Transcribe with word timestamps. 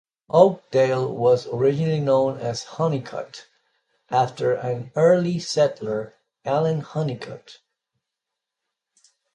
Oakdale 0.31 1.13
was 1.15 1.45
originally 1.53 1.99
known 1.99 2.39
as 2.39 2.63
"Honeycutt" 2.63 3.45
after 4.09 4.53
an 4.55 4.91
early 4.95 5.37
settler, 5.37 6.15
Allen 6.43 6.79
Honeycutt. 6.81 7.59